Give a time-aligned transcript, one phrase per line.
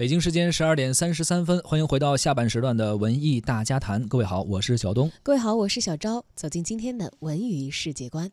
[0.00, 4.02] 北京时间十二点三十三分，欢迎回到下半时段的文艺大家谈。
[4.08, 5.12] 各位好，我是小东。
[5.22, 6.24] 各位好，我是小昭。
[6.34, 8.30] 走进今天的文娱世界观。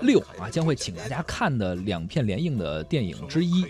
[0.00, 3.64] 六啊将会请大家看的两片联映的电影之一。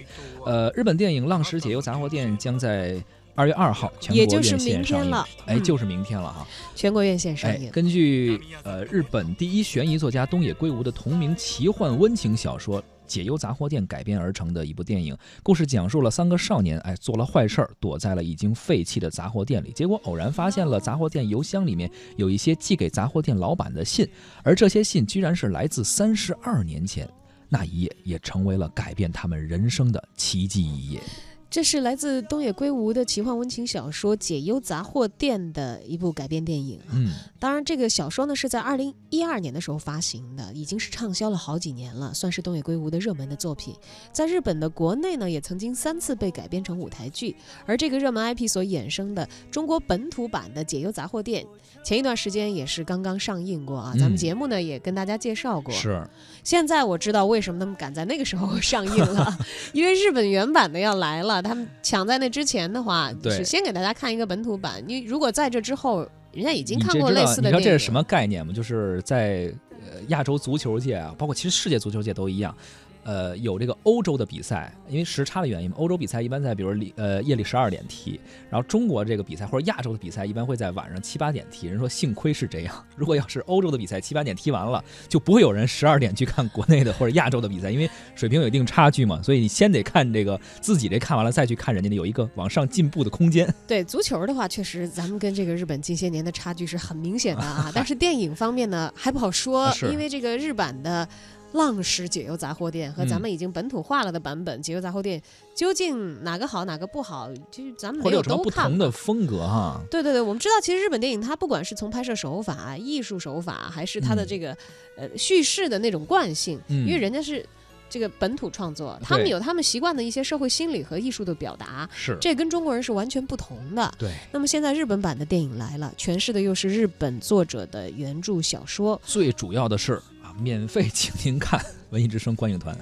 [0.47, 3.03] 呃，日本电影《浪矢解忧杂货店》将在
[3.35, 7.71] 二月二号全国院线上映，哎，就是明天了哈，全国院线上映。
[7.71, 12.83] 根据呃日本第一悬疑作家东野圭吾的同名奇幻温情小说。
[13.10, 24.08] 解忧杂货店改编而成的一部电影，故事讲述了三个少年，哎，做了坏事儿，躲在了已经废弃的杂货店里，结果偶然发现了杂货店邮箱里面有一些寄给杂货店老板的信，
[24.44, 27.10] 而这些信居然是来自三十二年前，
[27.50, 31.02] 那一夜也成为了改变他们人生的奇迹一页。
[31.50, 36.80] 这是来自东野圭吾的奇幻温情小说《解忧杂货店》的一部改编电影。
[36.94, 43.74] 嗯，当然，这个小说呢是在二零一二年的时候发行的，已经是畅销了好几年了，算是东野圭吾的热门的作品。
[44.12, 47.36] 在日本的国内呢，也曾经三次被改编成舞台剧。
[47.66, 51.44] 而这个热门 IP 所衍生的中国本土版的《解忧杂货店》，
[51.84, 53.96] 前一段时间也是刚刚上映过啊。
[53.98, 55.74] 咱们节目呢也跟大家介绍过。
[55.74, 56.08] 是。
[56.44, 59.36] 现在我知道为什么他们赶在那个时候 上映了，
[59.74, 61.39] 因为日本原版的要来了。
[61.42, 64.84] 他们抢在那之前的话，是先给大家看一个本土版。
[64.86, 68.54] 你如果在这之后，人家已经看过类似的，你知道这是什么概念吗？
[68.54, 72.56] 就是在呃亚洲足球界啊，包括其实世界足球界都一样。
[73.04, 78.20] 呃，有这个欧洲的比赛，因为时差的原因嘛，欧洲比赛一般在比如里呃夜里十二点踢，
[78.50, 81.68] 然后中国这个比赛或者亚洲的比赛一般会在晚上七八点踢。
[81.68, 89.22] 人说幸亏是这样，如果要是欧洲的比赛七八点踢完了，就不会有人十二点去看国内的或者亚洲的比赛，因为水平有一定差距嘛。
[89.24, 93.52] 所以你先得看这个自己这看完了再去看人家的，有一个往上进步的空间。
[93.68, 97.72] 对足球的话，确实咱们跟这个日本近些年的差距是很明显的啊。
[97.76, 101.08] 但是电影方面呢还不好说，因为这个日版的。
[101.54, 105.22] 浪矢解忧杂货店和咱们已经本土化了的版本解忧杂货店，
[105.56, 107.30] 究竟哪个好哪个不好？
[107.50, 108.44] 就是咱们没有都看。
[108.44, 109.82] 不同的风格哈。
[109.90, 114.56] 对对对，我们知道，其实日本电影它不管是从拍摄手法、艺术手法，还是它的这个
[114.96, 117.44] 呃叙事的那种惯性，因为人家是
[117.90, 123.92] 这个本土创作，他们有他们习惯的一些社会心理和艺术的表达，是这跟中国人是完全不同的。
[123.98, 124.14] 对。
[124.32, 130.00] 那么现在日本版的电影来了，诠释的又是日本作者的原著小说，最主要的是。
[130.42, 132.78] 免费请您看文艺之声观影团。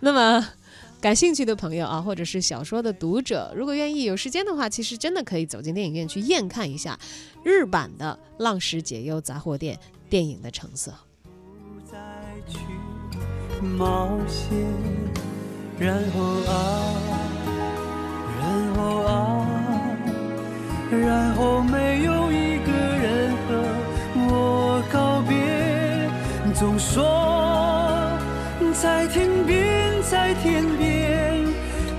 [0.00, 0.48] 那么，
[1.00, 6.98] 感兴趣的朋友啊，或者是小说的读者，如果愿意有时间的话，其实真的可以走进电影院去验看一下
[7.44, 9.76] 日版的《浪矢解忧杂货店》
[10.08, 10.92] 电影的成色。
[11.24, 11.98] 不再
[12.48, 12.58] 去
[13.64, 14.50] 冒险，
[15.78, 16.94] 然后啊，
[18.40, 19.46] 然后啊，
[20.90, 21.79] 然后没
[26.60, 28.18] 总说
[28.74, 31.42] 在天边，在天边，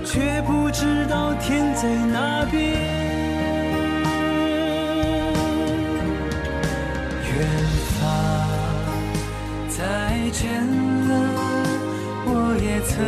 [0.04, 2.62] 却不知道天在哪边。
[7.26, 7.44] 远
[7.98, 8.06] 方
[9.68, 10.64] 再见
[11.08, 11.12] 了，
[12.24, 13.02] 我也曾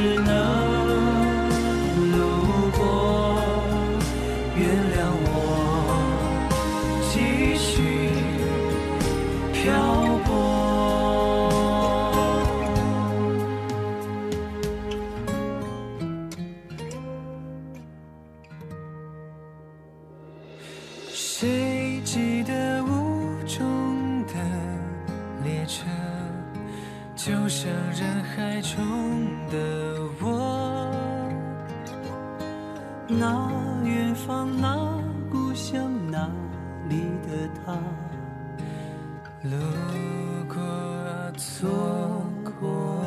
[0.00, 0.22] 只能
[2.12, 2.16] 路
[2.70, 2.80] 过，
[4.54, 4.62] 原
[4.94, 5.26] 谅我
[7.10, 7.12] 继
[7.56, 7.66] 续
[9.52, 9.58] 漂
[10.24, 10.30] 泊。
[21.12, 22.86] 谁记得雾
[23.48, 24.34] 中的
[25.42, 25.84] 列车？
[27.18, 28.78] 就像人海中
[29.50, 30.88] 的我，
[33.08, 33.50] 那
[33.84, 36.30] 远方，那故乡，那
[36.88, 37.72] 里的他，
[39.42, 39.56] 路
[40.46, 40.56] 过
[41.36, 41.68] 错
[42.60, 43.02] 过。